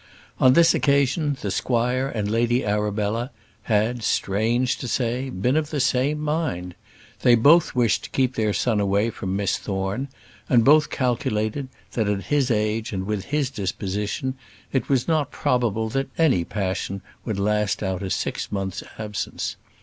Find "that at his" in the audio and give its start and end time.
11.91-12.49